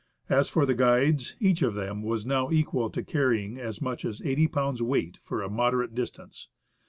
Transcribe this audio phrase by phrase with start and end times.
[0.29, 4.19] As for the guides, each of them was now equal to carrying as much as
[4.23, 4.81] 80 lbs.
[4.81, 6.49] weiofht for a moderate distance.